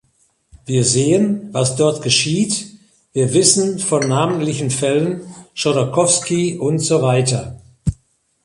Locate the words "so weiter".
6.79-7.61